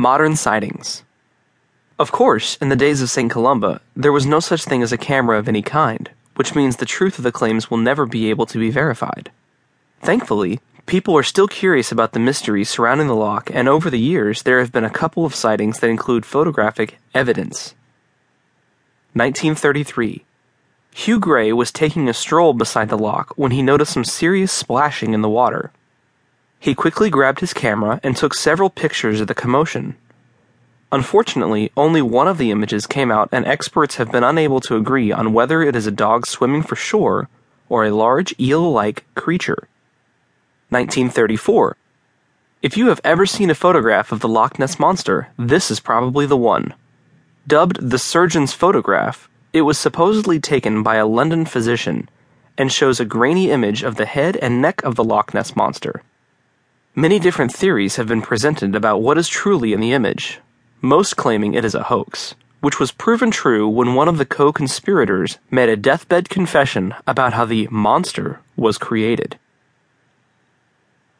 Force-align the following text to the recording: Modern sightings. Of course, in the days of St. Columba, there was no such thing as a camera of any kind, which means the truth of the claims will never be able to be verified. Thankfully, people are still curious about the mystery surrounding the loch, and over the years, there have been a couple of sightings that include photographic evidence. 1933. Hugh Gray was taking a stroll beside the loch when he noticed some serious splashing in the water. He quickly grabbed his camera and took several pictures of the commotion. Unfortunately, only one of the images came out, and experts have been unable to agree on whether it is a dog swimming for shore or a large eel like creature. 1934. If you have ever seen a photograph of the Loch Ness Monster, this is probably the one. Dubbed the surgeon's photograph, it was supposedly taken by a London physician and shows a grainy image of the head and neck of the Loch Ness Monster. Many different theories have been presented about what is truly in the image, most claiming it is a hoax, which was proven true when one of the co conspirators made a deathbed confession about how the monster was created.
Modern 0.00 0.36
sightings. 0.36 1.02
Of 1.98 2.12
course, 2.12 2.56
in 2.60 2.68
the 2.68 2.76
days 2.76 3.02
of 3.02 3.10
St. 3.10 3.28
Columba, 3.28 3.80
there 3.96 4.12
was 4.12 4.26
no 4.26 4.38
such 4.38 4.62
thing 4.62 4.80
as 4.80 4.92
a 4.92 4.96
camera 4.96 5.36
of 5.36 5.48
any 5.48 5.60
kind, 5.60 6.08
which 6.36 6.54
means 6.54 6.76
the 6.76 6.86
truth 6.86 7.18
of 7.18 7.24
the 7.24 7.32
claims 7.32 7.68
will 7.68 7.78
never 7.78 8.06
be 8.06 8.30
able 8.30 8.46
to 8.46 8.60
be 8.60 8.70
verified. 8.70 9.32
Thankfully, 10.00 10.60
people 10.86 11.18
are 11.18 11.24
still 11.24 11.48
curious 11.48 11.90
about 11.90 12.12
the 12.12 12.20
mystery 12.20 12.62
surrounding 12.62 13.08
the 13.08 13.16
loch, 13.16 13.50
and 13.52 13.68
over 13.68 13.90
the 13.90 13.98
years, 13.98 14.44
there 14.44 14.60
have 14.60 14.70
been 14.70 14.84
a 14.84 14.88
couple 14.88 15.24
of 15.24 15.34
sightings 15.34 15.80
that 15.80 15.90
include 15.90 16.24
photographic 16.24 16.98
evidence. 17.12 17.74
1933. 19.14 20.24
Hugh 20.92 21.18
Gray 21.18 21.52
was 21.52 21.72
taking 21.72 22.08
a 22.08 22.14
stroll 22.14 22.52
beside 22.52 22.88
the 22.88 22.96
loch 22.96 23.32
when 23.36 23.50
he 23.50 23.62
noticed 23.62 23.94
some 23.94 24.04
serious 24.04 24.52
splashing 24.52 25.12
in 25.12 25.22
the 25.22 25.28
water. 25.28 25.72
He 26.68 26.74
quickly 26.74 27.08
grabbed 27.08 27.40
his 27.40 27.54
camera 27.54 27.98
and 28.02 28.14
took 28.14 28.34
several 28.34 28.68
pictures 28.68 29.22
of 29.22 29.26
the 29.26 29.34
commotion. 29.34 29.96
Unfortunately, 30.92 31.72
only 31.78 32.02
one 32.02 32.28
of 32.28 32.36
the 32.36 32.50
images 32.50 32.86
came 32.86 33.10
out, 33.10 33.30
and 33.32 33.46
experts 33.46 33.96
have 33.96 34.12
been 34.12 34.22
unable 34.22 34.60
to 34.60 34.76
agree 34.76 35.10
on 35.10 35.32
whether 35.32 35.62
it 35.62 35.74
is 35.74 35.86
a 35.86 35.90
dog 35.90 36.26
swimming 36.26 36.62
for 36.62 36.76
shore 36.76 37.30
or 37.70 37.86
a 37.86 37.90
large 37.90 38.38
eel 38.38 38.70
like 38.70 39.06
creature. 39.14 39.66
1934. 40.68 41.74
If 42.60 42.76
you 42.76 42.88
have 42.88 43.00
ever 43.02 43.24
seen 43.24 43.48
a 43.48 43.54
photograph 43.54 44.12
of 44.12 44.20
the 44.20 44.28
Loch 44.28 44.58
Ness 44.58 44.78
Monster, 44.78 45.28
this 45.38 45.70
is 45.70 45.80
probably 45.80 46.26
the 46.26 46.36
one. 46.36 46.74
Dubbed 47.46 47.78
the 47.80 47.98
surgeon's 47.98 48.52
photograph, 48.52 49.26
it 49.54 49.62
was 49.62 49.78
supposedly 49.78 50.38
taken 50.38 50.82
by 50.82 50.96
a 50.96 51.06
London 51.06 51.46
physician 51.46 52.10
and 52.58 52.70
shows 52.70 53.00
a 53.00 53.06
grainy 53.06 53.50
image 53.50 53.82
of 53.82 53.96
the 53.96 54.04
head 54.04 54.36
and 54.36 54.60
neck 54.60 54.82
of 54.82 54.96
the 54.96 55.04
Loch 55.04 55.32
Ness 55.32 55.56
Monster. 55.56 56.02
Many 56.98 57.20
different 57.20 57.52
theories 57.52 57.94
have 57.94 58.08
been 58.08 58.22
presented 58.22 58.74
about 58.74 59.02
what 59.02 59.18
is 59.18 59.28
truly 59.28 59.72
in 59.72 59.78
the 59.78 59.92
image, 59.92 60.40
most 60.80 61.16
claiming 61.16 61.54
it 61.54 61.64
is 61.64 61.76
a 61.76 61.84
hoax, 61.84 62.34
which 62.60 62.80
was 62.80 62.90
proven 62.90 63.30
true 63.30 63.68
when 63.68 63.94
one 63.94 64.08
of 64.08 64.18
the 64.18 64.26
co 64.26 64.52
conspirators 64.52 65.38
made 65.48 65.68
a 65.68 65.76
deathbed 65.76 66.28
confession 66.28 66.92
about 67.06 67.34
how 67.34 67.44
the 67.44 67.68
monster 67.70 68.40
was 68.56 68.78
created. 68.78 69.38